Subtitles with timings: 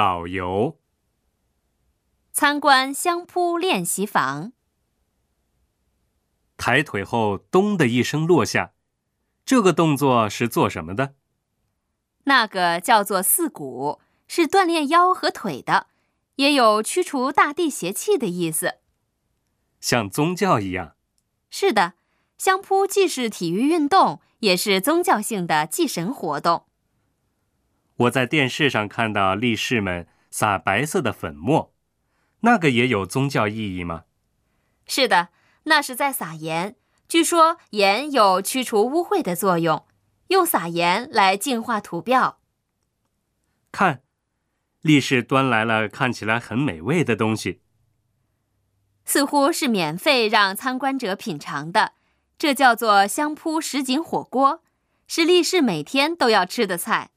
[0.00, 0.80] 导游。
[2.32, 4.52] 参观相扑练习房。
[6.56, 8.72] 抬腿后，咚的一声落下，
[9.44, 11.16] 这个动作是做什么的？
[12.24, 15.88] 那个叫做四股，是锻炼腰和腿的，
[16.36, 18.76] 也有驱除大地邪气的意思。
[19.82, 20.96] 像宗教一样。
[21.50, 21.92] 是的，
[22.38, 26.64] 相扑既是体育运动，也是宗教性的祭神活动。
[28.00, 31.74] 我在电视上看到力士们撒白色的粉末，
[32.40, 34.04] 那个也有宗教意义吗？
[34.86, 35.28] 是的，
[35.64, 36.76] 那是在撒盐。
[37.06, 39.86] 据说盐有驱除污秽的作用，
[40.28, 42.38] 用撒盐来净化土表。
[43.70, 44.02] 看，
[44.80, 47.60] 力士端来了看起来很美味的东西。
[49.04, 51.92] 似乎是免费让参观者品尝的，
[52.38, 54.62] 这叫做香扑什锦火锅，
[55.06, 57.10] 是力士每天都要吃的菜。